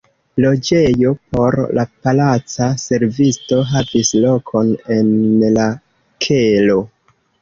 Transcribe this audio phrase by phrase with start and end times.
[0.43, 5.13] Loĝejo por la palaca servisto havis lokon en
[5.59, 5.67] la
[6.29, 6.81] kelo.